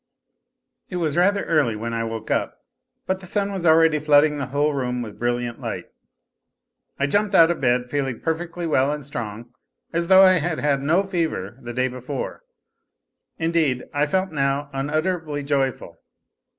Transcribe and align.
It 0.89 0.95
was 0.95 1.15
rather 1.15 1.43
early 1.45 1.75
when 1.75 1.93
I 1.93 2.03
woke 2.05 2.31
up, 2.31 2.57
but 3.05 3.19
the 3.19 3.27
sun 3.27 3.51
was 3.51 3.67
already 3.67 3.99
flooding 3.99 4.39
the 4.39 4.47
whole 4.47 4.73
room 4.73 5.03
with 5.03 5.19
brilliant 5.19 5.61
light. 5.61 5.85
I 6.97 7.05
jumped 7.05 7.35
out 7.35 7.51
of 7.51 7.61
bed 7.61 7.87
feeling 7.87 8.19
perfectly 8.19 8.65
well 8.65 8.91
and 8.91 9.05
strong, 9.05 9.53
as 9.93 10.07
though 10.07 10.23
I 10.25 10.39
had 10.39 10.57
had 10.59 10.81
no 10.81 11.03
fever 11.03 11.59
the 11.61 11.71
day 11.71 11.87
before; 11.87 12.41
indeed, 13.37 13.83
I 13.93 14.07
felt 14.07 14.31
now 14.31 14.71
unutterably 14.73 15.43
joyful. 15.43 15.97